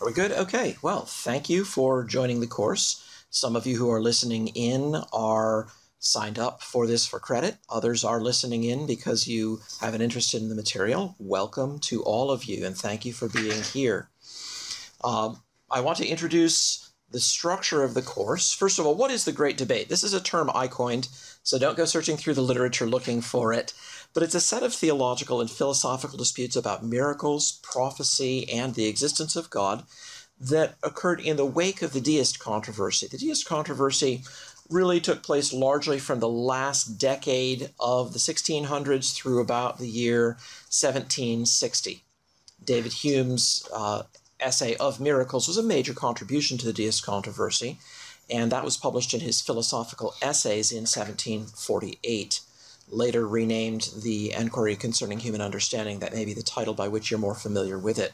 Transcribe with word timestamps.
Are 0.00 0.06
we 0.06 0.14
good? 0.14 0.32
Okay. 0.32 0.78
Well, 0.80 1.04
thank 1.04 1.50
you 1.50 1.62
for 1.62 2.04
joining 2.04 2.40
the 2.40 2.46
course. 2.46 3.04
Some 3.28 3.54
of 3.54 3.66
you 3.66 3.76
who 3.76 3.90
are 3.90 4.00
listening 4.00 4.48
in 4.48 4.96
are 5.12 5.68
signed 5.98 6.38
up 6.38 6.62
for 6.62 6.86
this 6.86 7.04
for 7.04 7.20
credit. 7.20 7.58
Others 7.68 8.02
are 8.02 8.18
listening 8.18 8.64
in 8.64 8.86
because 8.86 9.28
you 9.28 9.60
have 9.82 9.92
an 9.92 10.00
interest 10.00 10.32
in 10.32 10.48
the 10.48 10.54
material. 10.54 11.16
Welcome 11.18 11.80
to 11.80 12.02
all 12.02 12.30
of 12.30 12.44
you 12.44 12.64
and 12.64 12.74
thank 12.74 13.04
you 13.04 13.12
for 13.12 13.28
being 13.28 13.62
here. 13.62 14.08
Um, 15.04 15.42
I 15.70 15.82
want 15.82 15.98
to 15.98 16.08
introduce 16.08 16.90
the 17.10 17.20
structure 17.20 17.82
of 17.82 17.92
the 17.92 18.00
course. 18.00 18.54
First 18.54 18.78
of 18.78 18.86
all, 18.86 18.94
what 18.94 19.10
is 19.10 19.26
the 19.26 19.32
Great 19.32 19.58
Debate? 19.58 19.90
This 19.90 20.02
is 20.02 20.14
a 20.14 20.20
term 20.20 20.50
I 20.54 20.66
coined, 20.66 21.08
so 21.42 21.58
don't 21.58 21.76
go 21.76 21.84
searching 21.84 22.16
through 22.16 22.34
the 22.34 22.40
literature 22.40 22.86
looking 22.86 23.20
for 23.20 23.52
it. 23.52 23.74
But 24.12 24.22
it's 24.22 24.34
a 24.34 24.40
set 24.40 24.62
of 24.62 24.74
theological 24.74 25.40
and 25.40 25.50
philosophical 25.50 26.18
disputes 26.18 26.56
about 26.56 26.84
miracles, 26.84 27.60
prophecy, 27.62 28.50
and 28.50 28.74
the 28.74 28.86
existence 28.86 29.36
of 29.36 29.50
God 29.50 29.84
that 30.40 30.74
occurred 30.82 31.20
in 31.20 31.36
the 31.36 31.44
wake 31.44 31.82
of 31.82 31.92
the 31.92 32.00
deist 32.00 32.38
controversy. 32.38 33.06
The 33.06 33.18
deist 33.18 33.46
controversy 33.46 34.24
really 34.70 35.00
took 35.00 35.22
place 35.22 35.52
largely 35.52 35.98
from 35.98 36.20
the 36.20 36.28
last 36.28 36.98
decade 36.98 37.70
of 37.78 38.12
the 38.12 38.18
1600s 38.18 39.14
through 39.14 39.40
about 39.40 39.78
the 39.78 39.88
year 39.88 40.38
1760. 40.70 42.04
David 42.64 42.92
Hume's 42.92 43.68
uh, 43.74 44.04
essay 44.38 44.76
of 44.76 45.00
miracles 45.00 45.48
was 45.48 45.58
a 45.58 45.62
major 45.62 45.92
contribution 45.92 46.56
to 46.58 46.66
the 46.66 46.72
deist 46.72 47.04
controversy, 47.04 47.78
and 48.28 48.52
that 48.52 48.64
was 48.64 48.76
published 48.76 49.12
in 49.12 49.20
his 49.20 49.40
Philosophical 49.40 50.14
Essays 50.22 50.70
in 50.70 50.82
1748, 50.82 52.40
later 52.90 53.26
renamed 53.26 53.90
The 54.02 54.32
Enquiry 54.32 54.76
Concerning 54.76 55.20
Human 55.20 55.40
Understanding. 55.40 56.00
That 56.00 56.14
may 56.14 56.24
be 56.24 56.34
the 56.34 56.42
title 56.42 56.74
by 56.74 56.88
which 56.88 57.10
you're 57.10 57.20
more 57.20 57.34
familiar 57.34 57.78
with 57.78 57.98
it. 57.98 58.12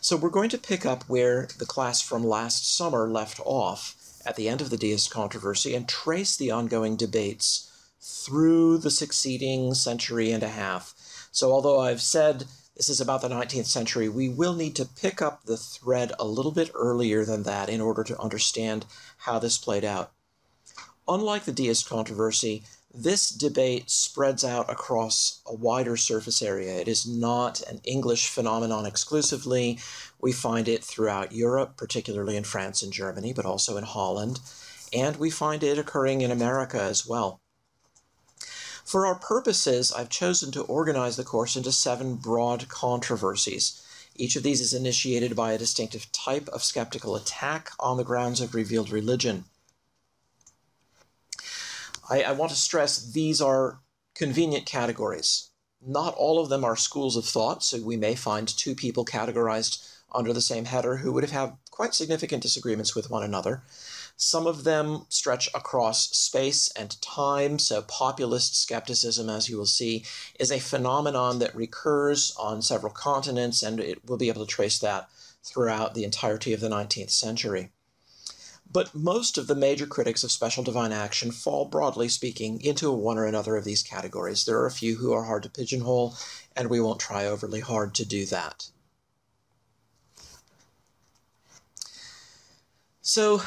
So 0.00 0.16
we're 0.16 0.30
going 0.30 0.50
to 0.50 0.58
pick 0.58 0.86
up 0.86 1.04
where 1.08 1.48
the 1.58 1.66
class 1.66 2.00
from 2.00 2.24
last 2.24 2.76
summer 2.76 3.08
left 3.08 3.40
off 3.44 3.94
at 4.24 4.36
the 4.36 4.48
end 4.48 4.60
of 4.60 4.70
the 4.70 4.76
deist 4.76 5.10
controversy 5.10 5.74
and 5.74 5.88
trace 5.88 6.36
the 6.36 6.50
ongoing 6.50 6.96
debates 6.96 7.70
through 8.00 8.78
the 8.78 8.90
succeeding 8.90 9.74
century 9.74 10.30
and 10.30 10.42
a 10.42 10.48
half. 10.48 10.94
So, 11.32 11.52
although 11.52 11.80
I've 11.80 12.00
said 12.00 12.44
this 12.76 12.88
is 12.88 13.00
about 13.00 13.22
the 13.22 13.28
19th 13.28 13.66
century, 13.66 14.08
we 14.08 14.28
will 14.28 14.54
need 14.54 14.76
to 14.76 14.84
pick 14.84 15.20
up 15.20 15.44
the 15.44 15.56
thread 15.56 16.12
a 16.18 16.24
little 16.24 16.52
bit 16.52 16.70
earlier 16.74 17.24
than 17.24 17.42
that 17.42 17.68
in 17.68 17.80
order 17.80 18.04
to 18.04 18.20
understand 18.20 18.86
how 19.18 19.38
this 19.38 19.58
played 19.58 19.84
out. 19.84 20.12
Unlike 21.08 21.44
the 21.44 21.52
deist 21.52 21.88
controversy, 21.88 22.62
this 23.02 23.30
debate 23.30 23.88
spreads 23.90 24.44
out 24.44 24.68
across 24.68 25.40
a 25.46 25.54
wider 25.54 25.96
surface 25.96 26.42
area. 26.42 26.80
It 26.80 26.88
is 26.88 27.06
not 27.06 27.60
an 27.62 27.80
English 27.84 28.28
phenomenon 28.28 28.86
exclusively. 28.86 29.78
We 30.20 30.32
find 30.32 30.66
it 30.66 30.82
throughout 30.82 31.30
Europe, 31.32 31.76
particularly 31.76 32.36
in 32.36 32.42
France 32.42 32.82
and 32.82 32.92
Germany, 32.92 33.32
but 33.32 33.46
also 33.46 33.76
in 33.76 33.84
Holland, 33.84 34.40
and 34.92 35.16
we 35.16 35.30
find 35.30 35.62
it 35.62 35.78
occurring 35.78 36.22
in 36.22 36.32
America 36.32 36.82
as 36.82 37.06
well. 37.06 37.40
For 38.84 39.06
our 39.06 39.16
purposes, 39.16 39.92
I've 39.92 40.08
chosen 40.08 40.50
to 40.52 40.62
organize 40.62 41.16
the 41.16 41.24
course 41.24 41.54
into 41.54 41.70
seven 41.70 42.16
broad 42.16 42.68
controversies. 42.68 43.80
Each 44.16 44.34
of 44.34 44.42
these 44.42 44.60
is 44.60 44.74
initiated 44.74 45.36
by 45.36 45.52
a 45.52 45.58
distinctive 45.58 46.10
type 46.10 46.48
of 46.48 46.64
skeptical 46.64 47.14
attack 47.14 47.70
on 47.78 47.96
the 47.96 48.02
grounds 48.04 48.40
of 48.40 48.54
revealed 48.54 48.90
religion. 48.90 49.44
I, 52.08 52.22
I 52.22 52.32
want 52.32 52.50
to 52.50 52.56
stress 52.56 53.12
these 53.12 53.40
are 53.40 53.80
convenient 54.14 54.66
categories. 54.66 55.50
Not 55.80 56.14
all 56.14 56.40
of 56.40 56.48
them 56.48 56.64
are 56.64 56.76
schools 56.76 57.16
of 57.16 57.24
thought, 57.24 57.62
so 57.62 57.80
we 57.80 57.96
may 57.96 58.14
find 58.14 58.48
two 58.48 58.74
people 58.74 59.04
categorized 59.04 59.88
under 60.12 60.32
the 60.32 60.40
same 60.40 60.64
header 60.64 60.96
who 60.96 61.12
would 61.12 61.22
have 61.22 61.32
had 61.32 61.56
quite 61.70 61.94
significant 61.94 62.42
disagreements 62.42 62.94
with 62.94 63.10
one 63.10 63.22
another. 63.22 63.62
Some 64.16 64.48
of 64.48 64.64
them 64.64 65.06
stretch 65.08 65.48
across 65.54 66.10
space 66.10 66.68
and 66.74 67.00
time, 67.00 67.60
so 67.60 67.82
populist 67.82 68.60
skepticism, 68.60 69.30
as 69.30 69.48
you 69.48 69.56
will 69.56 69.66
see, 69.66 70.04
is 70.40 70.50
a 70.50 70.58
phenomenon 70.58 71.38
that 71.38 71.54
recurs 71.54 72.34
on 72.36 72.62
several 72.62 72.92
continents, 72.92 73.62
and 73.62 73.78
it, 73.78 74.04
we'll 74.04 74.18
be 74.18 74.28
able 74.28 74.44
to 74.44 74.52
trace 74.52 74.80
that 74.80 75.08
throughout 75.44 75.94
the 75.94 76.02
entirety 76.02 76.52
of 76.52 76.60
the 76.60 76.68
19th 76.68 77.10
century. 77.10 77.70
But 78.70 78.94
most 78.94 79.38
of 79.38 79.46
the 79.46 79.54
major 79.54 79.86
critics 79.86 80.22
of 80.22 80.30
special 80.30 80.62
divine 80.62 80.92
action 80.92 81.32
fall, 81.32 81.64
broadly 81.64 82.08
speaking, 82.08 82.60
into 82.60 82.92
one 82.92 83.16
or 83.16 83.24
another 83.24 83.56
of 83.56 83.64
these 83.64 83.82
categories. 83.82 84.44
There 84.44 84.58
are 84.58 84.66
a 84.66 84.70
few 84.70 84.96
who 84.96 85.12
are 85.12 85.24
hard 85.24 85.42
to 85.44 85.48
pigeonhole, 85.48 86.14
and 86.54 86.68
we 86.68 86.80
won't 86.80 87.00
try 87.00 87.24
overly 87.24 87.60
hard 87.60 87.94
to 87.94 88.04
do 88.04 88.26
that. 88.26 88.68
So, 93.00 93.42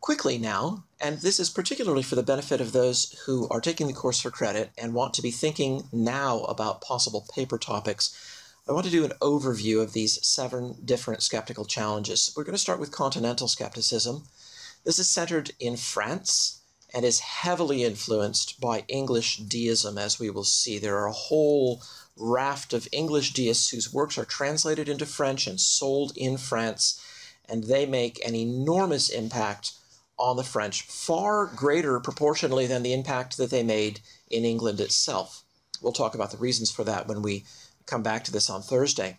quickly 0.00 0.38
now, 0.38 0.84
and 0.98 1.18
this 1.18 1.38
is 1.38 1.50
particularly 1.50 2.02
for 2.02 2.14
the 2.14 2.22
benefit 2.22 2.62
of 2.62 2.72
those 2.72 3.12
who 3.26 3.46
are 3.50 3.60
taking 3.60 3.86
the 3.86 3.92
course 3.92 4.20
for 4.20 4.30
credit 4.30 4.70
and 4.78 4.94
want 4.94 5.12
to 5.14 5.22
be 5.22 5.30
thinking 5.30 5.82
now 5.92 6.40
about 6.44 6.80
possible 6.80 7.26
paper 7.34 7.58
topics, 7.58 8.16
I 8.66 8.72
want 8.72 8.86
to 8.86 8.90
do 8.90 9.04
an 9.04 9.12
overview 9.20 9.82
of 9.82 9.92
these 9.92 10.24
seven 10.26 10.76
different 10.84 11.22
skeptical 11.22 11.66
challenges. 11.66 12.32
We're 12.34 12.44
going 12.44 12.54
to 12.54 12.58
start 12.58 12.80
with 12.80 12.90
continental 12.90 13.48
skepticism. 13.48 14.24
This 14.86 15.00
is 15.00 15.10
centered 15.10 15.50
in 15.58 15.76
France 15.76 16.60
and 16.94 17.04
is 17.04 17.18
heavily 17.18 17.82
influenced 17.82 18.60
by 18.60 18.84
English 18.86 19.38
deism, 19.38 19.98
as 19.98 20.20
we 20.20 20.30
will 20.30 20.44
see. 20.44 20.78
There 20.78 20.96
are 20.98 21.08
a 21.08 21.22
whole 21.26 21.82
raft 22.16 22.72
of 22.72 22.86
English 22.92 23.32
deists 23.32 23.70
whose 23.70 23.92
works 23.92 24.16
are 24.16 24.24
translated 24.24 24.88
into 24.88 25.04
French 25.04 25.48
and 25.48 25.60
sold 25.60 26.16
in 26.16 26.36
France, 26.36 27.00
and 27.48 27.64
they 27.64 27.84
make 27.84 28.24
an 28.24 28.36
enormous 28.36 29.08
impact 29.08 29.72
on 30.20 30.36
the 30.36 30.44
French, 30.44 30.82
far 30.82 31.46
greater 31.46 31.98
proportionally 31.98 32.68
than 32.68 32.84
the 32.84 32.92
impact 32.92 33.38
that 33.38 33.50
they 33.50 33.64
made 33.64 33.98
in 34.30 34.44
England 34.44 34.80
itself. 34.80 35.42
We'll 35.82 35.92
talk 35.92 36.14
about 36.14 36.30
the 36.30 36.36
reasons 36.36 36.70
for 36.70 36.84
that 36.84 37.08
when 37.08 37.22
we 37.22 37.44
come 37.86 38.04
back 38.04 38.22
to 38.24 38.32
this 38.32 38.48
on 38.48 38.62
Thursday. 38.62 39.18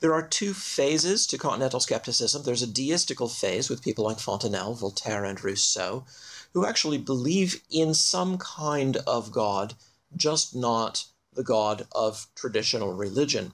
There 0.00 0.14
are 0.14 0.26
two 0.26 0.54
phases 0.54 1.26
to 1.26 1.36
continental 1.36 1.78
skepticism. 1.78 2.42
There's 2.42 2.62
a 2.62 2.66
deistical 2.66 3.30
phase 3.30 3.68
with 3.68 3.82
people 3.82 4.06
like 4.06 4.18
Fontenelle, 4.18 4.72
Voltaire, 4.74 5.26
and 5.26 5.42
Rousseau, 5.42 6.06
who 6.54 6.64
actually 6.64 6.96
believe 6.96 7.62
in 7.70 7.92
some 7.92 8.38
kind 8.38 8.96
of 9.06 9.30
God, 9.30 9.74
just 10.16 10.56
not 10.56 11.04
the 11.34 11.42
God 11.42 11.86
of 11.92 12.26
traditional 12.34 12.94
religion. 12.94 13.52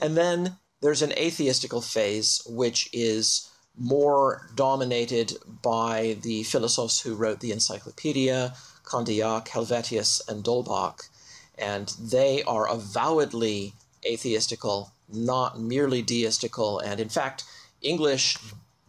And 0.00 0.16
then 0.16 0.56
there's 0.80 1.02
an 1.02 1.12
atheistical 1.12 1.82
phase, 1.82 2.40
which 2.46 2.88
is 2.94 3.50
more 3.76 4.48
dominated 4.54 5.36
by 5.62 6.16
the 6.22 6.44
philosophers 6.44 7.00
who 7.00 7.14
wrote 7.14 7.40
the 7.40 7.52
Encyclopedia, 7.52 8.54
Condillac, 8.84 9.48
Helvetius, 9.48 10.26
and 10.28 10.42
D'Holbach. 10.42 11.10
And 11.58 11.92
they 12.00 12.42
are 12.44 12.66
avowedly 12.66 13.74
atheistical 14.02 14.92
not 15.12 15.58
merely 15.58 16.02
deistical. 16.02 16.80
And 16.80 17.00
in 17.00 17.08
fact, 17.08 17.44
English 17.82 18.38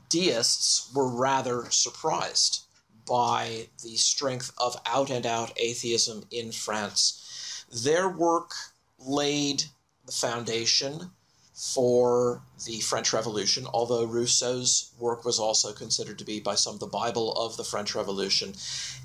deists 0.09 0.91
were 0.94 1.07
rather 1.07 1.69
surprised 1.69 2.63
by 3.07 3.68
the 3.84 3.96
strength 3.96 4.52
of 4.57 4.80
out 4.85 5.09
and 5.09 5.25
out 5.25 5.52
atheism 5.57 6.24
in 6.31 6.52
France. 6.52 7.66
Their 7.72 8.09
work 8.09 8.52
laid 9.00 9.63
the 10.06 10.12
foundation 10.12 11.12
for 11.59 12.41
the 12.66 12.80
French 12.80 13.12
Revolution, 13.12 13.68
although 13.74 14.06
Rousseau's 14.06 14.91
work 14.97 15.25
was 15.25 15.40
also 15.40 15.74
considered 15.74 16.18
to 16.19 16.25
be 16.25 16.40
by 16.40 16.56
some 16.56 16.78
the 16.78 16.88
Bible 16.88 17.34
of 17.34 17.57
the 17.57 17.66
French 17.66 17.96
Revolution. 17.96 18.53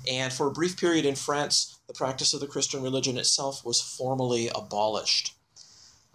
And 0.09 0.31
for 0.31 0.47
a 0.47 0.51
brief 0.51 0.77
period 0.77 1.05
in 1.05 1.15
France, 1.15 1.77
the 1.87 1.93
practice 1.93 2.33
of 2.33 2.39
the 2.39 2.47
Christian 2.47 2.81
religion 2.81 3.17
itself 3.17 3.65
was 3.65 3.81
formally 3.81 4.49
abolished. 4.55 5.33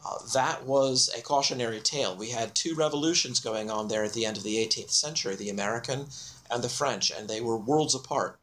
Uh, 0.04 0.18
that 0.32 0.64
was 0.64 1.10
a 1.16 1.20
cautionary 1.20 1.80
tale. 1.80 2.16
We 2.16 2.30
had 2.30 2.54
two 2.54 2.74
revolutions 2.74 3.38
going 3.38 3.70
on 3.70 3.88
there 3.88 4.04
at 4.04 4.14
the 4.14 4.24
end 4.24 4.38
of 4.38 4.42
the 4.42 4.56
18th 4.56 4.90
century 4.90 5.36
the 5.36 5.50
American 5.50 6.06
and 6.50 6.64
the 6.64 6.68
French, 6.68 7.10
and 7.10 7.28
they 7.28 7.40
were 7.40 7.56
worlds 7.56 7.94
apart. 7.94 8.38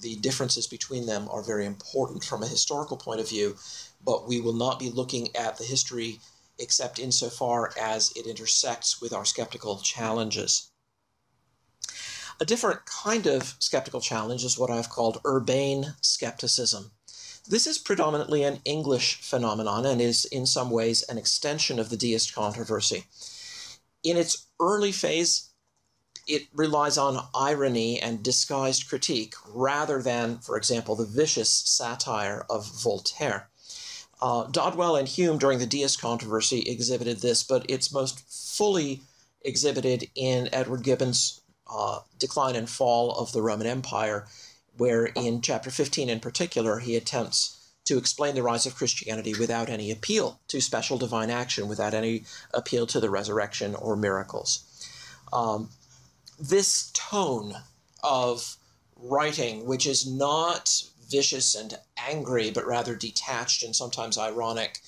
The 0.00 0.16
differences 0.16 0.66
between 0.66 1.06
them 1.06 1.28
are 1.30 1.42
very 1.42 1.66
important 1.66 2.24
from 2.24 2.42
a 2.42 2.48
historical 2.48 2.96
point 2.96 3.20
of 3.20 3.28
view, 3.28 3.56
but 4.04 4.28
we 4.28 4.40
will 4.40 4.52
not 4.52 4.78
be 4.78 4.90
looking 4.90 5.34
at 5.36 5.58
the 5.58 5.64
history 5.64 6.20
except 6.58 6.98
insofar 6.98 7.72
as 7.80 8.12
it 8.14 8.26
intersects 8.26 9.00
with 9.00 9.12
our 9.12 9.24
skeptical 9.24 9.78
challenges. 9.78 10.70
A 12.40 12.44
different 12.44 12.84
kind 12.86 13.26
of 13.26 13.54
skeptical 13.58 14.00
challenge 14.00 14.44
is 14.44 14.58
what 14.58 14.70
I've 14.70 14.90
called 14.90 15.20
urbane 15.24 15.94
skepticism. 16.00 16.92
This 17.46 17.66
is 17.66 17.76
predominantly 17.76 18.42
an 18.42 18.60
English 18.64 19.16
phenomenon 19.20 19.84
and 19.84 20.00
is 20.00 20.24
in 20.24 20.46
some 20.46 20.70
ways 20.70 21.02
an 21.02 21.18
extension 21.18 21.78
of 21.78 21.90
the 21.90 21.96
deist 21.96 22.34
controversy. 22.34 23.04
In 24.02 24.16
its 24.16 24.46
early 24.58 24.92
phase, 24.92 25.50
it 26.26 26.46
relies 26.54 26.96
on 26.96 27.28
irony 27.34 28.00
and 28.00 28.22
disguised 28.22 28.88
critique 28.88 29.34
rather 29.46 30.00
than, 30.00 30.38
for 30.38 30.56
example, 30.56 30.96
the 30.96 31.04
vicious 31.04 31.50
satire 31.50 32.46
of 32.48 32.66
Voltaire. 32.82 33.50
Uh, 34.22 34.44
Dodwell 34.44 34.96
and 34.96 35.06
Hume 35.06 35.36
during 35.36 35.58
the 35.58 35.66
deist 35.66 36.00
controversy 36.00 36.60
exhibited 36.60 37.18
this, 37.18 37.42
but 37.42 37.66
it's 37.68 37.92
most 37.92 38.20
fully 38.56 39.02
exhibited 39.42 40.08
in 40.14 40.48
Edward 40.50 40.82
Gibbon's 40.82 41.42
uh, 41.70 42.00
Decline 42.18 42.56
and 42.56 42.70
Fall 42.70 43.10
of 43.12 43.32
the 43.32 43.42
Roman 43.42 43.66
Empire, 43.66 44.26
where 44.76 45.06
in 45.06 45.40
chapter 45.40 45.70
15 45.70 46.08
in 46.08 46.20
particular, 46.20 46.78
he 46.78 46.96
attempts 46.96 47.60
to 47.84 47.98
explain 47.98 48.34
the 48.34 48.42
rise 48.42 48.66
of 48.66 48.74
Christianity 48.74 49.34
without 49.38 49.68
any 49.68 49.90
appeal 49.90 50.40
to 50.48 50.60
special 50.60 50.96
divine 50.96 51.30
action, 51.30 51.68
without 51.68 51.94
any 51.94 52.24
appeal 52.52 52.86
to 52.86 53.00
the 53.00 53.10
resurrection 53.10 53.74
or 53.74 53.94
miracles. 53.94 54.64
Um, 55.32 55.68
this 56.38 56.90
tone 56.94 57.54
of 58.02 58.56
writing, 58.96 59.66
which 59.66 59.86
is 59.86 60.06
not 60.06 60.84
vicious 61.10 61.54
and 61.54 61.78
angry, 61.96 62.50
but 62.50 62.66
rather 62.66 62.94
detached 62.94 63.62
and 63.62 63.76
sometimes 63.76 64.16
ironic, 64.16 64.80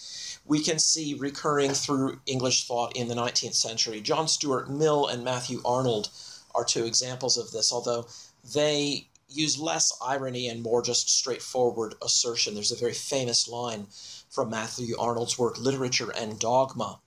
we 0.46 0.62
can 0.62 0.78
see 0.78 1.14
recurring 1.14 1.72
through 1.72 2.20
English 2.26 2.66
thought 2.66 2.96
in 2.96 3.08
the 3.08 3.14
19th 3.14 3.54
century. 3.54 4.00
John 4.00 4.28
Stuart 4.28 4.70
Mill 4.70 5.06
and 5.06 5.24
Matthew 5.24 5.60
Arnold 5.64 6.08
are 6.54 6.64
two 6.64 6.84
examples 6.84 7.36
of 7.36 7.50
this, 7.50 7.72
although 7.72 8.06
they 8.54 9.08
use 9.28 9.58
less 9.58 9.92
irony 10.02 10.48
and 10.48 10.62
more 10.62 10.82
just 10.82 11.10
straightforward 11.10 11.94
assertion. 12.02 12.54
There's 12.54 12.72
a 12.72 12.76
very 12.76 12.92
famous 12.94 13.48
line 13.48 13.86
from 14.30 14.50
Matthew 14.50 14.96
Arnold's 14.98 15.38
work, 15.38 15.58
Literature 15.58 16.10
and 16.10 16.38
Dogma, 16.38 17.00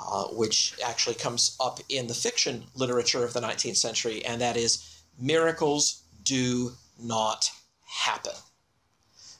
uh, 0.00 0.24
which 0.24 0.74
actually 0.84 1.16
comes 1.16 1.56
up 1.60 1.80
in 1.88 2.06
the 2.06 2.14
fiction 2.14 2.64
literature 2.74 3.24
of 3.24 3.32
the 3.32 3.40
19th 3.40 3.76
century, 3.76 4.24
and 4.24 4.40
that 4.40 4.56
is 4.56 5.02
miracles 5.18 6.02
do 6.22 6.72
not 7.00 7.50
happen. 7.84 8.32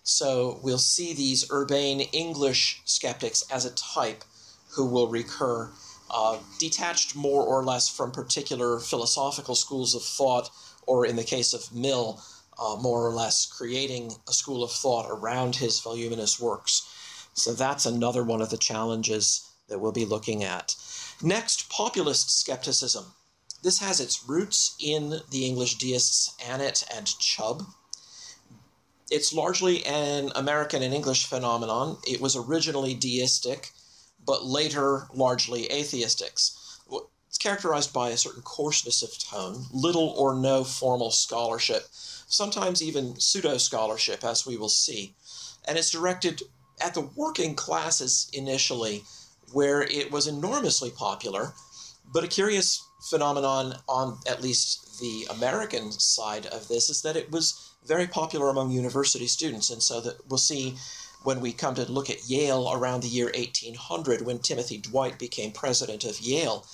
So 0.02 0.60
we'll 0.62 0.78
see 0.78 1.12
these 1.12 1.50
urbane 1.50 2.00
English 2.00 2.80
skeptics 2.84 3.42
as 3.50 3.64
a 3.64 3.74
type 3.74 4.22
who 4.70 4.86
will 4.86 5.08
recur, 5.08 5.70
uh, 6.10 6.38
detached 6.58 7.14
more 7.16 7.42
or 7.42 7.64
less 7.64 7.88
from 7.88 8.10
particular 8.10 8.78
philosophical 8.78 9.54
schools 9.54 9.94
of 9.94 10.02
thought, 10.02 10.50
or 10.86 11.04
in 11.04 11.16
the 11.16 11.24
case 11.24 11.52
of 11.52 11.74
Mill, 11.74 12.20
uh, 12.58 12.76
more 12.76 13.06
or 13.06 13.12
less 13.12 13.46
creating 13.46 14.12
a 14.28 14.32
school 14.32 14.62
of 14.62 14.70
thought 14.70 15.06
around 15.10 15.56
his 15.56 15.80
voluminous 15.80 16.40
works. 16.40 16.88
So 17.34 17.52
that's 17.52 17.86
another 17.86 18.22
one 18.24 18.40
of 18.40 18.50
the 18.50 18.56
challenges 18.56 19.48
that 19.68 19.78
we'll 19.78 19.92
be 19.92 20.06
looking 20.06 20.42
at. 20.42 20.74
Next, 21.22 21.68
populist 21.68 22.30
skepticism. 22.40 23.04
This 23.62 23.80
has 23.80 24.00
its 24.00 24.24
roots 24.28 24.76
in 24.78 25.20
the 25.30 25.44
English 25.44 25.76
deists 25.76 26.34
Annet 26.40 26.84
and 26.94 27.06
Chubb 27.18 27.66
it's 29.10 29.32
largely 29.32 29.84
an 29.86 30.32
American 30.34 30.82
and 30.82 30.92
English 30.92 31.26
phenomenon. 31.26 31.98
It 32.06 32.20
was 32.20 32.34
originally 32.36 32.94
deistic, 32.94 33.72
but 34.26 34.44
later 34.44 35.06
largely 35.14 35.70
atheistic. 35.72 36.32
It's 37.28 37.38
characterized 37.38 37.92
by 37.92 38.10
a 38.10 38.16
certain 38.16 38.42
coarseness 38.42 39.02
of 39.02 39.18
tone, 39.18 39.66
little 39.72 40.08
or 40.16 40.34
no 40.34 40.64
formal 40.64 41.10
scholarship, 41.10 41.86
sometimes 41.92 42.82
even 42.82 43.20
pseudo 43.20 43.58
scholarship, 43.58 44.24
as 44.24 44.46
we 44.46 44.56
will 44.56 44.68
see. 44.68 45.14
And 45.68 45.76
it's 45.76 45.90
directed 45.90 46.42
at 46.80 46.94
the 46.94 47.08
working 47.14 47.54
classes 47.54 48.28
initially, 48.32 49.04
where 49.52 49.82
it 49.82 50.10
was 50.10 50.26
enormously 50.26 50.90
popular. 50.90 51.52
But 52.12 52.24
a 52.24 52.28
curious 52.28 52.82
phenomenon 53.10 53.76
on 53.88 54.18
at 54.26 54.42
least 54.42 54.98
the 55.00 55.26
American 55.30 55.92
side 55.92 56.46
of 56.46 56.68
this 56.68 56.88
is 56.88 57.02
that 57.02 57.16
it 57.16 57.30
was 57.30 57.74
very 57.86 58.06
popular 58.06 58.48
among 58.48 58.70
university 58.70 59.26
students. 59.26 59.70
And 59.70 59.82
so 59.82 60.00
that 60.00 60.16
we'll 60.28 60.38
see 60.38 60.76
when 61.26 61.40
we 61.40 61.52
come 61.52 61.74
to 61.74 61.90
look 61.90 62.08
at 62.08 62.30
Yale 62.30 62.72
around 62.72 63.02
the 63.02 63.08
year 63.08 63.32
1800, 63.34 64.24
when 64.24 64.38
Timothy 64.38 64.78
Dwight 64.78 65.18
became 65.18 65.50
president 65.50 66.04
of 66.04 66.20
Yale, 66.20 66.64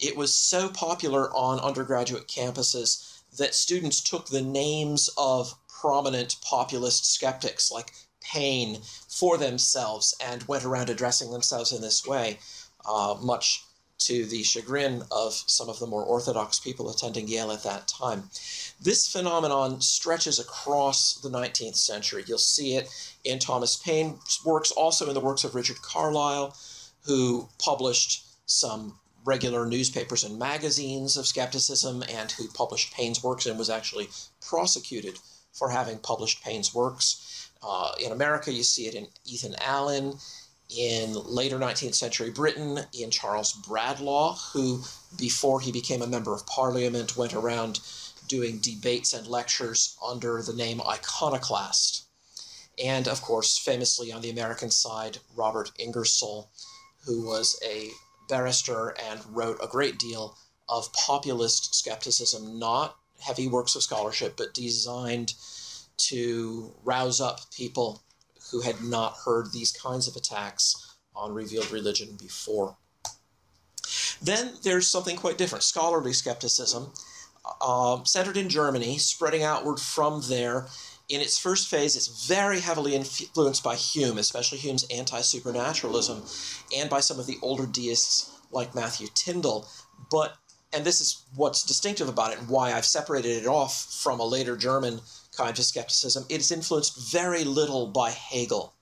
it 0.00 0.16
was 0.16 0.34
so 0.34 0.68
popular 0.68 1.30
on 1.36 1.60
undergraduate 1.60 2.26
campuses 2.26 3.20
that 3.38 3.54
students 3.54 4.00
took 4.00 4.26
the 4.26 4.42
names 4.42 5.08
of 5.16 5.54
prominent 5.68 6.34
populist 6.42 7.14
skeptics 7.14 7.70
like 7.70 7.92
Paine 8.20 8.80
for 9.08 9.38
themselves 9.38 10.16
and 10.20 10.42
went 10.48 10.64
around 10.64 10.90
addressing 10.90 11.30
themselves 11.30 11.70
in 11.70 11.80
this 11.80 12.04
way, 12.04 12.40
uh, 12.84 13.16
much 13.22 13.62
to 14.06 14.24
the 14.26 14.42
chagrin 14.42 15.02
of 15.10 15.32
some 15.32 15.68
of 15.68 15.78
the 15.78 15.86
more 15.86 16.04
orthodox 16.04 16.58
people 16.58 16.90
attending 16.90 17.28
Yale 17.28 17.52
at 17.52 17.62
that 17.62 17.88
time. 17.88 18.24
This 18.80 19.08
phenomenon 19.08 19.80
stretches 19.80 20.38
across 20.38 21.14
the 21.14 21.30
19th 21.30 21.76
century. 21.76 22.24
You'll 22.26 22.38
see 22.38 22.76
it 22.76 22.88
in 23.24 23.38
Thomas 23.38 23.76
Paine's 23.76 24.40
works, 24.44 24.70
also 24.70 25.08
in 25.08 25.14
the 25.14 25.20
works 25.20 25.44
of 25.44 25.54
Richard 25.54 25.82
Carlile, 25.82 26.56
who 27.04 27.48
published 27.58 28.24
some 28.46 28.98
regular 29.24 29.66
newspapers 29.66 30.24
and 30.24 30.38
magazines 30.38 31.16
of 31.16 31.26
skepticism 31.26 32.02
and 32.08 32.32
who 32.32 32.48
published 32.48 32.92
Paine's 32.92 33.22
works 33.22 33.46
and 33.46 33.58
was 33.58 33.70
actually 33.70 34.08
prosecuted 34.40 35.18
for 35.52 35.70
having 35.70 35.98
published 35.98 36.42
Paine's 36.42 36.74
works. 36.74 37.50
Uh, 37.62 37.92
in 38.04 38.10
America, 38.10 38.52
you 38.52 38.62
see 38.62 38.86
it 38.86 38.94
in 38.94 39.06
Ethan 39.24 39.54
Allen, 39.60 40.14
in 40.76 41.14
later 41.14 41.58
19th 41.58 41.94
century 41.94 42.30
Britain, 42.30 42.80
in 42.92 43.10
Charles 43.10 43.52
Bradlaugh, 43.52 44.36
who, 44.52 44.82
before 45.16 45.60
he 45.60 45.72
became 45.72 46.02
a 46.02 46.06
member 46.06 46.34
of 46.34 46.46
parliament, 46.46 47.16
went 47.16 47.34
around 47.34 47.80
doing 48.28 48.58
debates 48.58 49.12
and 49.12 49.26
lectures 49.26 49.96
under 50.04 50.42
the 50.42 50.54
name 50.54 50.80
Iconoclast. 50.80 52.04
And 52.82 53.06
of 53.06 53.20
course, 53.20 53.58
famously 53.58 54.10
on 54.12 54.22
the 54.22 54.30
American 54.30 54.70
side, 54.70 55.18
Robert 55.34 55.70
Ingersoll, 55.78 56.50
who 57.04 57.26
was 57.26 57.58
a 57.64 57.90
barrister 58.28 58.96
and 58.98 59.20
wrote 59.26 59.58
a 59.62 59.66
great 59.66 59.98
deal 59.98 60.36
of 60.68 60.92
populist 60.92 61.74
skepticism, 61.74 62.58
not 62.58 62.96
heavy 63.20 63.46
works 63.46 63.74
of 63.74 63.82
scholarship, 63.82 64.36
but 64.36 64.54
designed 64.54 65.34
to 65.96 66.72
rouse 66.82 67.20
up 67.20 67.40
people 67.50 68.02
who 68.52 68.60
had 68.60 68.82
not 68.82 69.16
heard 69.24 69.50
these 69.50 69.72
kinds 69.72 70.06
of 70.06 70.14
attacks 70.14 70.96
on 71.16 71.32
revealed 71.32 71.72
religion 71.72 72.16
before. 72.20 72.76
Then 74.20 74.52
there's 74.62 74.86
something 74.86 75.16
quite 75.16 75.38
different 75.38 75.64
scholarly 75.64 76.12
skepticism, 76.12 76.92
uh, 77.60 78.04
centered 78.04 78.36
in 78.36 78.48
Germany, 78.48 78.98
spreading 78.98 79.42
outward 79.42 79.80
from 79.80 80.22
there. 80.28 80.68
In 81.08 81.20
its 81.20 81.38
first 81.38 81.68
phase, 81.68 81.96
it's 81.96 82.26
very 82.26 82.60
heavily 82.60 82.94
influenced 82.94 83.64
by 83.64 83.74
Hume, 83.74 84.18
especially 84.18 84.58
Hume's 84.58 84.84
anti 84.84 85.20
supernaturalism, 85.20 86.22
and 86.76 86.88
by 86.88 87.00
some 87.00 87.18
of 87.18 87.26
the 87.26 87.38
older 87.42 87.66
deists 87.66 88.30
like 88.50 88.74
Matthew 88.74 89.08
Tindal. 89.08 89.66
But, 90.10 90.36
and 90.72 90.84
this 90.84 91.00
is 91.00 91.24
what's 91.34 91.64
distinctive 91.64 92.08
about 92.08 92.32
it 92.32 92.38
and 92.38 92.48
why 92.48 92.72
I've 92.72 92.84
separated 92.84 93.42
it 93.42 93.46
off 93.46 94.02
from 94.02 94.20
a 94.20 94.26
later 94.26 94.56
German 94.56 95.00
kind 95.36 95.58
of 95.58 95.64
skepticism, 95.64 96.24
it 96.28 96.40
is 96.40 96.52
influenced 96.52 97.12
very 97.12 97.44
little 97.44 97.86
by 97.86 98.10
Hegel. 98.10 98.74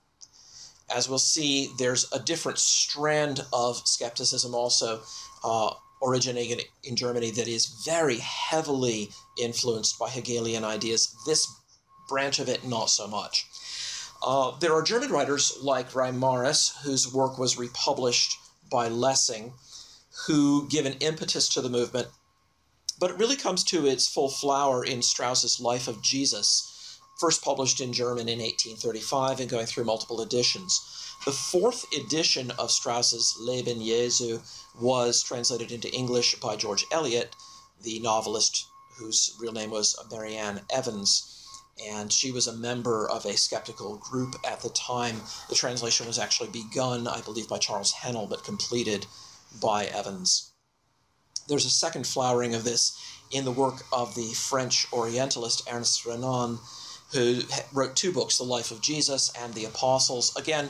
As 0.93 1.07
we'll 1.07 1.19
see, 1.19 1.69
there's 1.77 2.11
a 2.11 2.19
different 2.19 2.59
strand 2.59 3.45
of 3.53 3.87
skepticism 3.87 4.53
also 4.53 5.01
uh, 5.43 5.73
originating 6.03 6.59
in 6.83 6.95
Germany 6.95 7.31
that 7.31 7.47
is 7.47 7.81
very 7.85 8.17
heavily 8.17 9.09
influenced 9.41 9.97
by 9.97 10.09
Hegelian 10.09 10.63
ideas. 10.63 11.15
This 11.25 11.47
branch 12.09 12.39
of 12.39 12.49
it, 12.49 12.65
not 12.65 12.89
so 12.89 13.07
much. 13.07 13.45
Uh, 14.21 14.51
there 14.59 14.73
are 14.73 14.83
German 14.83 15.11
writers 15.11 15.57
like 15.61 15.91
Reimarus, 15.91 16.75
whose 16.83 17.11
work 17.11 17.37
was 17.37 17.57
republished 17.57 18.37
by 18.69 18.87
Lessing, 18.87 19.53
who 20.27 20.67
give 20.67 20.85
an 20.85 20.93
impetus 20.99 21.47
to 21.49 21.61
the 21.61 21.69
movement 21.69 22.07
but 23.01 23.09
it 23.09 23.17
really 23.17 23.35
comes 23.35 23.63
to 23.63 23.87
its 23.87 24.07
full 24.07 24.29
flower 24.29 24.85
in 24.85 25.01
Strauss's 25.01 25.59
Life 25.59 25.87
of 25.87 26.03
Jesus, 26.03 26.99
first 27.19 27.43
published 27.43 27.81
in 27.81 27.91
German 27.91 28.29
in 28.29 28.37
1835 28.37 29.39
and 29.39 29.49
going 29.49 29.65
through 29.65 29.85
multiple 29.85 30.21
editions. 30.21 30.79
The 31.25 31.31
fourth 31.31 31.83
edition 31.97 32.51
of 32.59 32.69
Strauss's 32.69 33.35
Leben 33.39 33.83
Jesu 33.83 34.39
was 34.79 35.23
translated 35.23 35.71
into 35.71 35.91
English 35.91 36.35
by 36.35 36.55
George 36.55 36.85
Eliot, 36.91 37.35
the 37.81 37.99
novelist 38.01 38.67
whose 38.99 39.35
real 39.39 39.51
name 39.51 39.71
was 39.71 39.95
Marianne 40.11 40.61
Evans. 40.69 41.43
And 41.83 42.13
she 42.13 42.31
was 42.31 42.45
a 42.45 42.53
member 42.53 43.09
of 43.09 43.25
a 43.25 43.35
skeptical 43.35 43.97
group 43.97 44.35
at 44.45 44.61
the 44.61 44.69
time. 44.69 45.21
The 45.49 45.55
translation 45.55 46.05
was 46.05 46.19
actually 46.19 46.49
begun, 46.49 47.07
I 47.07 47.21
believe, 47.21 47.47
by 47.47 47.57
Charles 47.57 47.93
Hennell, 47.93 48.27
but 48.27 48.43
completed 48.43 49.07
by 49.59 49.85
Evans. 49.85 50.50
There's 51.51 51.65
a 51.65 51.69
second 51.69 52.07
flowering 52.07 52.55
of 52.55 52.63
this 52.63 52.97
in 53.29 53.43
the 53.43 53.51
work 53.51 53.83
of 53.91 54.15
the 54.15 54.31
French 54.33 54.87
Orientalist 54.93 55.67
Ernest 55.69 56.05
Renan, 56.05 56.59
who 57.11 57.41
wrote 57.73 57.97
two 57.97 58.13
books, 58.13 58.37
The 58.37 58.45
Life 58.45 58.71
of 58.71 58.79
Jesus 58.79 59.29
and 59.37 59.53
The 59.53 59.65
Apostles. 59.65 60.33
Again, 60.37 60.69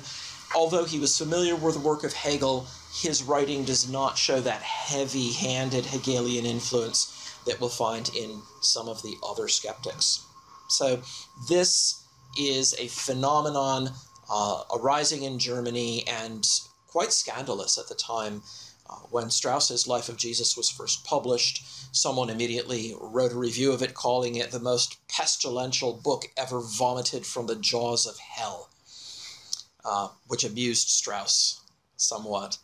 although 0.56 0.86
he 0.86 0.98
was 1.00 1.16
familiar 1.16 1.56
with 1.56 1.76
the 1.76 1.82
work 1.82 2.04
of 2.04 2.14
Hegel, 2.14 2.66
his 2.96 3.22
writing 3.22 3.64
does 3.64 3.92
not 3.92 4.18
show 4.18 4.42
that 4.42 4.64
heavy 4.64 5.32
handed 5.34 5.86
Hegelian 5.86 6.48
influence 6.48 7.38
that 7.46 7.60
we'll 7.60 7.70
find 7.70 8.10
in 8.16 8.42
some 8.62 8.90
of 8.90 9.04
the 9.04 9.18
other 9.24 9.48
skeptics. 9.48 10.26
So, 10.68 11.04
this 11.48 12.04
is 12.40 12.74
a 12.80 12.88
phenomenon 12.88 13.92
uh, 14.32 14.64
arising 14.76 15.22
in 15.22 15.38
Germany 15.38 16.08
and 16.08 16.44
quite 16.88 17.14
scandalous 17.14 17.78
at 17.78 17.88
the 17.88 17.94
time 17.96 18.42
when 19.10 19.30
Strauss's 19.30 19.88
Life 19.88 20.10
of 20.10 20.18
Jesus 20.18 20.56
was 20.56 20.70
first 20.70 21.04
published, 21.04 21.64
someone 21.96 22.30
immediately 22.30 22.96
wrote 23.00 23.32
a 23.32 23.38
review 23.38 23.72
of 23.72 23.82
it, 23.82 23.94
calling 23.94 24.36
it 24.36 24.52
the 24.52 24.60
most 24.60 24.98
pestilential 25.08 25.94
book 25.94 26.26
ever 26.38 26.62
vomited 26.62 27.26
from 27.26 27.48
the 27.48 27.56
jaws 27.56 28.06
of 28.06 28.18
hell, 28.20 28.70
uh, 29.86 30.10
which 30.28 30.44
amused 30.44 30.90
Strauss 30.90 31.62
somewhat. 31.98 32.58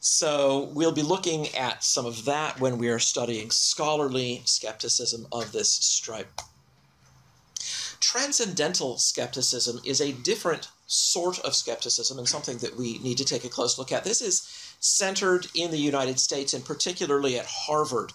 So 0.00 0.70
we'll 0.74 0.92
be 0.92 1.02
looking 1.02 1.48
at 1.54 1.82
some 1.82 2.04
of 2.04 2.26
that 2.26 2.60
when 2.60 2.76
we 2.76 2.88
are 2.90 2.98
studying 2.98 3.50
scholarly 3.50 4.42
skepticism 4.44 5.26
of 5.32 5.52
this 5.52 5.70
stripe. 5.70 6.40
Transcendental 8.00 8.98
skepticism 8.98 9.80
is 9.82 10.02
a 10.02 10.12
different 10.12 10.68
sort 10.86 11.38
of 11.38 11.54
skepticism 11.54 12.18
and 12.18 12.28
something 12.28 12.58
that 12.58 12.76
we 12.76 12.98
need 12.98 13.16
to 13.16 13.24
take 13.24 13.44
a 13.44 13.48
close 13.48 13.78
look 13.78 13.92
at. 13.92 14.04
This 14.04 14.20
is 14.20 14.46
centered 14.84 15.46
in 15.54 15.70
the 15.70 15.78
United 15.78 16.20
States 16.20 16.52
and 16.52 16.64
particularly 16.64 17.38
at 17.38 17.46
Harvard 17.46 18.12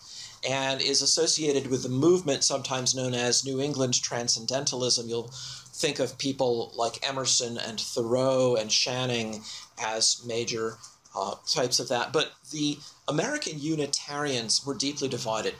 and 0.47 0.81
is 0.81 1.01
associated 1.01 1.67
with 1.67 1.83
the 1.83 1.89
movement 1.89 2.43
sometimes 2.43 2.95
known 2.95 3.13
as 3.13 3.43
New 3.43 3.59
England 3.59 4.01
Transcendentalism. 4.01 5.09
You'll 5.09 5.31
think 5.73 5.99
of 5.99 6.17
people 6.17 6.71
like 6.75 7.07
Emerson 7.07 7.57
and 7.57 7.79
Thoreau 7.79 8.55
and 8.55 8.69
Channing 8.69 9.43
as 9.81 10.23
major 10.25 10.77
uh, 11.15 11.35
types 11.47 11.79
of 11.79 11.89
that. 11.89 12.13
But 12.13 12.33
the 12.51 12.77
American 13.07 13.59
Unitarians 13.59 14.65
were 14.65 14.75
deeply 14.75 15.07
divided. 15.07 15.55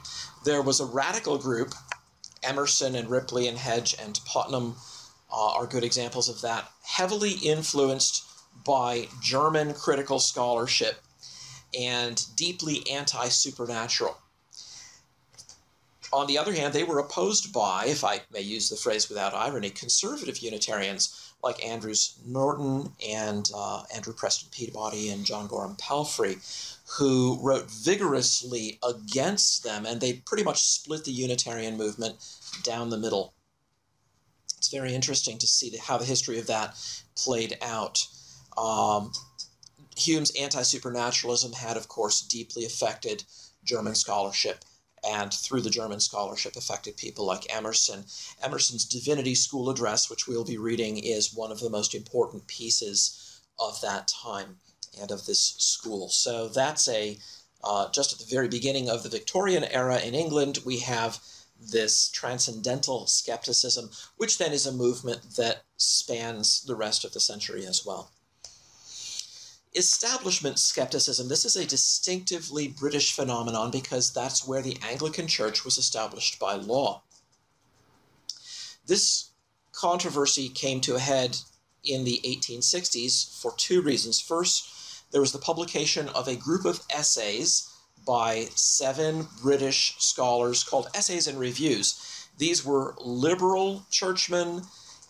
There 0.45 0.61
was 0.61 0.79
a 0.79 0.85
radical 0.85 1.37
group, 1.37 1.73
Emerson 2.43 2.95
and 2.95 3.09
Ripley 3.09 3.47
and 3.47 3.57
Hedge 3.57 3.95
and 3.99 4.19
Putnam 4.25 4.75
uh, 5.31 5.53
are 5.53 5.65
good 5.65 5.83
examples 5.83 6.29
of 6.29 6.41
that, 6.41 6.69
heavily 6.83 7.31
influenced 7.31 8.28
by 8.65 9.07
German 9.21 9.73
critical 9.73 10.19
scholarship 10.19 11.01
and 11.77 12.25
deeply 12.35 12.83
anti 12.89 13.27
supernatural. 13.29 14.17
On 16.11 16.25
the 16.25 16.39
other 16.39 16.53
hand, 16.53 16.73
they 16.73 16.83
were 16.83 16.97
opposed 16.97 17.53
by, 17.53 17.85
if 17.85 18.03
I 18.03 18.21
may 18.31 18.41
use 18.41 18.69
the 18.69 18.75
phrase 18.75 19.09
without 19.09 19.35
irony, 19.35 19.69
conservative 19.69 20.39
Unitarians 20.39 21.33
like 21.43 21.63
Andrews 21.63 22.17
Norton 22.25 22.93
and 23.07 23.49
uh, 23.55 23.83
Andrew 23.95 24.13
Preston 24.13 24.49
Peabody 24.51 25.09
and 25.09 25.25
John 25.25 25.47
Gorham 25.47 25.75
Palfrey, 25.75 26.37
who 26.97 27.39
wrote 27.41 27.69
vigorously 27.69 28.79
against 28.83 29.63
them, 29.63 29.85
and 29.85 30.01
they 30.01 30.13
pretty 30.13 30.43
much 30.43 30.63
split 30.63 31.05
the 31.05 31.11
Unitarian 31.11 31.77
movement 31.77 32.15
down 32.63 32.89
the 32.89 32.97
middle. 32.97 33.33
It's 34.57 34.69
very 34.69 34.93
interesting 34.93 35.37
to 35.37 35.47
see 35.47 35.77
how 35.77 35.97
the 35.97 36.05
history 36.05 36.39
of 36.39 36.47
that 36.47 36.75
played 37.15 37.57
out. 37.61 38.05
Um, 38.59 39.11
Hume's 39.95 40.31
anti 40.31 40.63
supernaturalism 40.63 41.53
had, 41.53 41.77
of 41.77 41.87
course, 41.87 42.21
deeply 42.21 42.65
affected 42.65 43.23
German 43.63 43.95
scholarship 43.95 44.65
and 45.03 45.33
through 45.33 45.61
the 45.61 45.69
German 45.69 45.99
scholarship 45.99 46.55
affected 46.55 46.97
people 46.97 47.25
like 47.25 47.53
Emerson. 47.53 48.05
Emerson's 48.41 48.85
Divinity 48.85 49.35
School 49.35 49.69
Address, 49.69 50.09
which 50.09 50.27
we'll 50.27 50.43
be 50.43 50.57
reading, 50.57 50.97
is 50.97 51.33
one 51.33 51.51
of 51.51 51.59
the 51.59 51.69
most 51.69 51.95
important 51.95 52.47
pieces 52.47 53.39
of 53.59 53.79
that 53.81 54.07
time 54.07 54.57
and 54.99 55.11
of 55.11 55.25
this 55.25 55.39
school. 55.39 56.09
So 56.09 56.49
that's 56.49 56.87
a 56.89 57.17
uh, 57.63 57.89
just 57.91 58.13
at 58.13 58.19
the 58.19 58.35
very 58.35 58.47
beginning 58.47 58.89
of 58.89 59.03
the 59.03 59.09
Victorian 59.09 59.65
era 59.65 59.99
in 59.99 60.15
England, 60.15 60.59
we 60.65 60.79
have 60.79 61.19
this 61.59 62.09
transcendental 62.09 63.05
skepticism, 63.05 63.89
which 64.15 64.37
then 64.37 64.53
is 64.53 64.65
a 64.65 64.71
movement 64.71 65.35
that 65.35 65.63
spans 65.75 66.61
the 66.61 66.75
rest 66.75 67.03
of 67.03 67.11
the 67.11 67.19
century 67.19 67.65
as 67.65 67.85
well. 67.85 68.11
Establishment 69.75 70.57
skepticism, 70.57 71.27
this 71.27 71.45
is 71.45 71.55
a 71.55 71.65
distinctively 71.65 72.67
British 72.67 73.13
phenomenon 73.13 73.69
because 73.69 74.11
that's 74.11 74.47
where 74.47 74.61
the 74.61 74.77
Anglican 74.81 75.27
Church 75.27 75.63
was 75.63 75.77
established 75.77 76.39
by 76.39 76.55
law. 76.55 77.03
This 78.87 79.29
controversy 79.71 80.49
came 80.49 80.81
to 80.81 80.95
a 80.95 80.99
head 80.99 81.37
in 81.83 82.03
the 82.03 82.19
1860s 82.25 83.39
for 83.41 83.53
two 83.57 83.81
reasons. 83.81 84.19
First, 84.19 85.11
there 85.11 85.21
was 85.21 85.31
the 85.31 85.39
publication 85.39 86.09
of 86.09 86.27
a 86.27 86.35
group 86.35 86.65
of 86.65 86.81
essays 86.89 87.71
by 88.05 88.47
seven 88.55 89.27
British 89.41 89.95
scholars 89.99 90.63
called 90.63 90.89
Essays 90.95 91.27
and 91.27 91.39
Reviews. 91.39 92.27
These 92.37 92.65
were 92.65 92.95
liberal 92.99 93.85
churchmen, 93.91 94.63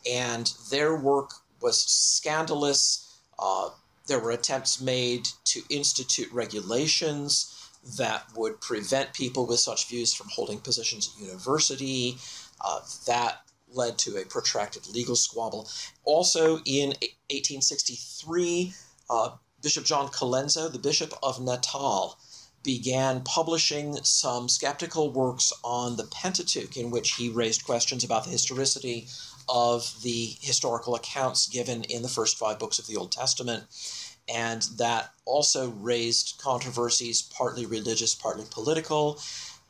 and 0.10 0.52
their 0.70 0.96
work 0.96 1.32
was 1.62 1.80
scandalous. 1.80 3.20
Uh, 3.38 3.70
there 4.10 4.20
were 4.20 4.32
attempts 4.32 4.82
made 4.82 5.30
to 5.46 5.62
institute 5.70 6.32
regulations 6.34 7.56
that 7.98 8.26
would 8.36 8.60
prevent 8.60 9.14
people 9.14 9.46
with 9.46 9.60
such 9.60 9.88
views 9.88 10.14
from 10.14 10.28
holding 10.30 10.60
positions 10.60 11.14
at 11.16 11.26
university. 11.26 12.18
Uh, 12.60 12.82
that 13.08 13.44
led 13.72 13.98
to 14.00 14.18
a 14.18 14.26
protracted 14.26 14.88
legal 14.90 15.16
squabble. 15.16 15.70
Also, 16.04 16.58
in 16.66 16.90
1863, 16.90 18.74
uh, 19.10 19.30
Bishop 19.62 19.86
John 19.86 20.10
Colenso, 20.10 20.72
the 20.72 20.80
Bishop 20.80 21.14
of 21.24 21.40
Natal, 21.40 22.18
began 22.64 23.22
publishing 23.22 23.96
some 24.04 24.50
skeptical 24.50 25.12
works 25.12 25.54
on 25.64 25.96
the 25.96 26.04
Pentateuch, 26.06 26.76
in 26.76 26.92
which 26.92 27.14
he 27.14 27.30
raised 27.30 27.64
questions 27.64 28.04
about 28.04 28.26
the 28.26 28.32
historicity 28.32 29.08
of 29.50 30.02
the 30.04 30.38
historical 30.42 30.96
accounts 30.96 31.48
given 31.48 31.84
in 31.86 32.02
the 32.02 32.08
first 32.08 32.38
five 32.38 32.60
books 32.60 32.80
of 32.80 32.88
the 32.88 32.96
Old 32.96 33.12
Testament. 33.12 33.64
And 34.28 34.62
that 34.78 35.12
also 35.26 35.70
raised 35.70 36.40
controversies, 36.40 37.22
partly 37.22 37.66
religious, 37.66 38.14
partly 38.14 38.46
political, 38.52 39.20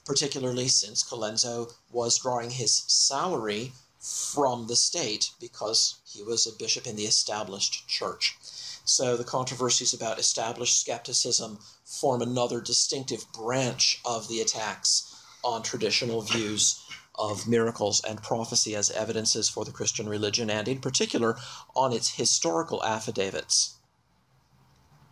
particularly 0.06 0.68
since 0.68 1.04
Colenso 1.04 1.72
was 1.92 2.18
drawing 2.18 2.50
his 2.50 2.84
salary 2.88 3.72
from 4.00 4.68
the 4.68 4.76
state 4.76 5.32
because 5.40 5.96
he 6.06 6.24
was 6.24 6.46
a 6.46 6.56
bishop 6.58 6.88
in 6.88 6.96
the 6.96 7.06
established 7.06 7.88
church. 7.88 8.38
So 8.86 9.16
the 9.16 9.24
controversies 9.24 9.94
about 9.94 10.20
established 10.20 10.80
skepticism 10.80 11.60
form 11.86 12.22
another 12.22 12.60
distinctive 12.60 13.32
branch 13.32 14.02
of 14.04 14.28
the 14.28 14.42
attacks 14.42 15.16
on 15.44 15.64
traditional 15.64 16.22
views 16.22 16.82
of 17.20 17.48
miracles 17.48 18.02
and 18.08 18.24
prophecy 18.24 18.76
as 18.76 18.90
evidences 18.92 19.50
for 19.50 19.66
the 19.66 19.72
Christian 19.72 20.08
religion, 20.08 20.50
and 20.50 20.68
in 20.68 20.80
particular 20.80 21.38
on 21.76 21.92
its 21.94 22.16
historical 22.16 22.84
affidavits. 22.84 23.76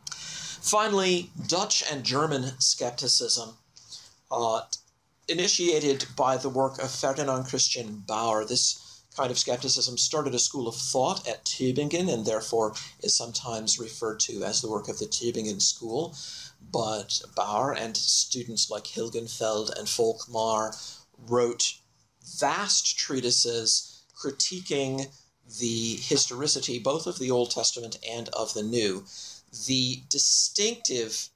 Finally, 0.09 1.31
Dutch 1.47 1.83
and 1.91 2.03
German 2.03 2.59
skepticism, 2.59 3.57
uh, 4.31 4.61
initiated 5.27 6.05
by 6.15 6.37
the 6.37 6.49
work 6.49 6.81
of 6.81 6.89
Ferdinand 6.89 7.45
Christian 7.45 8.03
Baur. 8.07 8.45
This 8.45 9.03
kind 9.15 9.31
of 9.31 9.37
skepticism 9.37 9.97
started 9.97 10.35
a 10.35 10.39
school 10.39 10.67
of 10.67 10.75
thought 10.75 11.27
at 11.27 11.43
Tübingen 11.43 12.11
and 12.13 12.25
therefore 12.25 12.75
is 13.01 13.15
sometimes 13.15 13.79
referred 13.79 14.19
to 14.21 14.43
as 14.43 14.61
the 14.61 14.69
work 14.69 14.87
of 14.87 14.99
the 14.99 15.05
Tübingen 15.05 15.61
School. 15.61 16.15
But 16.71 17.21
Baur 17.35 17.73
and 17.73 17.97
students 17.97 18.69
like 18.69 18.85
Hilgenfeld 18.85 19.77
and 19.77 19.87
Volkmar 19.87 20.75
wrote 21.17 21.79
vast 22.39 22.97
treatises 22.97 24.03
critiquing 24.15 25.07
the 25.59 25.95
historicity 25.95 26.79
both 26.79 27.07
of 27.07 27.19
the 27.19 27.31
Old 27.31 27.51
Testament 27.51 27.97
and 28.07 28.29
of 28.29 28.53
the 28.53 28.63
New. 28.63 29.05
The 29.65 30.03
distinctive 30.09 31.29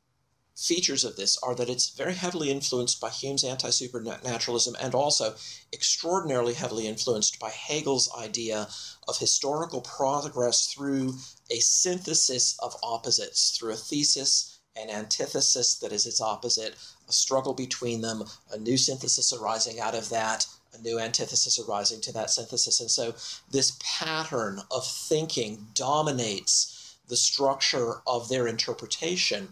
features 0.56 1.04
of 1.04 1.16
this 1.16 1.38
are 1.38 1.56
that 1.56 1.70
it's 1.70 1.90
very 1.90 2.14
heavily 2.14 2.52
influenced 2.52 3.00
by 3.00 3.10
Hume's 3.10 3.44
anti 3.44 3.70
supernaturalism 3.70 4.76
and 4.80 4.94
also 4.94 5.36
extraordinarily 5.74 6.54
heavily 6.54 6.88
influenced 6.88 7.40
by 7.40 7.50
Hegel's 7.50 8.12
idea 8.14 8.68
of 9.08 9.18
historical 9.18 9.82
progress 9.82 10.68
through 10.68 11.16
a 11.50 11.60
synthesis 11.60 12.56
of 12.60 12.76
opposites, 12.84 13.58
through 13.58 13.72
a 13.72 13.78
thesis 13.78 14.60
an 14.76 14.90
antithesis 14.90 15.76
that 15.76 15.92
is 15.92 16.06
its 16.06 16.22
opposite, 16.22 16.76
a 17.08 17.12
struggle 17.12 17.54
between 17.54 18.02
them, 18.02 18.24
a 18.52 18.58
new 18.58 18.78
synthesis 18.78 19.34
arising 19.34 19.80
out 19.80 19.96
of 19.96 20.10
that, 20.10 20.48
a 20.74 20.82
new 20.82 21.00
antithesis 21.00 21.60
arising 21.60 22.02
to 22.02 22.14
that 22.14 22.30
synthesis. 22.30 22.80
And 22.80 22.90
so 22.90 23.14
this 23.50 23.78
pattern 23.80 24.62
of 24.72 24.86
thinking 24.86 25.68
dominates 25.74 26.98
the 27.08 27.18
structure 27.18 28.02
of 28.08 28.30
their 28.30 28.48
interpretation 28.48 29.50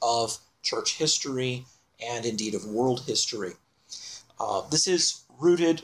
of 0.00 0.38
church 0.62 0.96
history 0.96 1.64
and 2.04 2.24
indeed 2.24 2.54
of 2.54 2.64
world 2.64 3.02
history. 3.06 3.52
Uh, 4.40 4.62
this 4.70 4.86
is 4.86 5.24
rooted, 5.38 5.82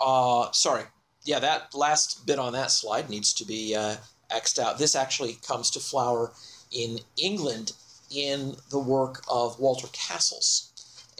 uh, 0.00 0.50
sorry, 0.52 0.84
yeah, 1.24 1.38
that 1.40 1.74
last 1.74 2.26
bit 2.26 2.38
on 2.38 2.52
that 2.52 2.70
slide 2.70 3.10
needs 3.10 3.32
to 3.34 3.44
be 3.44 3.74
uh, 3.74 3.96
X'd 4.30 4.60
out. 4.60 4.78
This 4.78 4.94
actually 4.94 5.38
comes 5.46 5.70
to 5.72 5.80
flower 5.80 6.32
in 6.70 7.00
England 7.16 7.72
in 8.10 8.56
the 8.70 8.78
work 8.78 9.24
of 9.28 9.58
Walter 9.58 9.88
Cassels, 9.92 10.72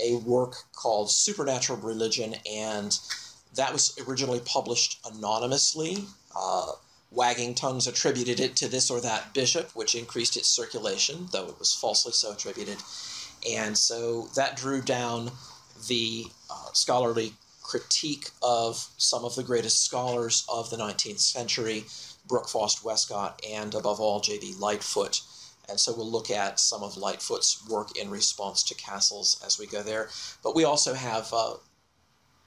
a 0.02 0.16
work 0.16 0.54
called 0.72 1.10
Supernatural 1.10 1.78
Religion, 1.78 2.36
and 2.50 2.98
that 3.54 3.72
was 3.72 3.98
originally 4.06 4.40
published 4.40 4.98
anonymously. 5.06 6.04
Uh, 6.34 6.72
wagging 7.10 7.54
tongues 7.54 7.86
attributed 7.86 8.40
it 8.40 8.56
to 8.56 8.68
this 8.68 8.90
or 8.90 9.00
that 9.00 9.32
bishop, 9.32 9.70
which 9.74 9.94
increased 9.94 10.36
its 10.36 10.48
circulation, 10.48 11.28
though 11.32 11.46
it 11.46 11.58
was 11.58 11.74
falsely 11.74 12.12
so 12.12 12.32
attributed. 12.32 12.76
And 13.50 13.76
so 13.76 14.28
that 14.34 14.56
drew 14.56 14.82
down 14.82 15.30
the 15.88 16.26
uh, 16.50 16.72
scholarly 16.72 17.32
critique 17.62 18.30
of 18.42 18.88
some 18.96 19.24
of 19.24 19.34
the 19.34 19.42
greatest 19.42 19.84
scholars 19.84 20.44
of 20.48 20.70
the 20.70 20.76
19th 20.76 21.20
century, 21.20 21.84
Brooke 22.26 22.48
Foss 22.48 22.82
Westcott, 22.84 23.40
and 23.48 23.74
above 23.74 24.00
all, 24.00 24.20
J.B. 24.20 24.54
Lightfoot. 24.58 25.20
And 25.68 25.80
so 25.80 25.94
we'll 25.96 26.10
look 26.10 26.30
at 26.30 26.60
some 26.60 26.82
of 26.82 26.96
Lightfoot's 26.96 27.66
work 27.68 27.96
in 27.96 28.10
response 28.10 28.62
to 28.64 28.74
Cassels 28.74 29.42
as 29.44 29.58
we 29.58 29.66
go 29.66 29.82
there. 29.82 30.10
But 30.42 30.54
we 30.54 30.64
also 30.64 30.94
have 30.94 31.32
uh, 31.32 31.54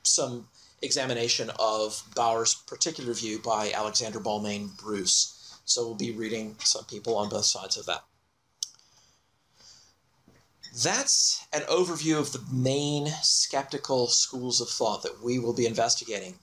some 0.04 0.48
examination 0.82 1.52
of 1.60 2.04
Baur's 2.16 2.56
particular 2.56 3.14
view 3.14 3.40
by 3.40 3.72
Alexander 3.72 4.20
Balmain 4.20 4.78
Bruce. 4.78 5.60
So 5.66 5.86
we'll 5.86 5.96
be 5.96 6.12
reading 6.12 6.56
some 6.60 6.86
people 6.86 7.16
on 7.18 7.30
both 7.30 7.46
sides 7.46 7.78
of 7.78 7.86
that. 7.86 8.04
That's 10.84 11.46
an 11.52 11.62
overview 11.62 12.20
of 12.20 12.32
the 12.32 12.44
main 12.52 13.08
skeptical 13.22 14.08
schools 14.08 14.62
of 14.62 14.70
thought 14.70 15.04
that 15.04 15.22
we 15.24 15.40
will 15.40 15.54
be 15.54 15.66
investigating. 15.66 16.36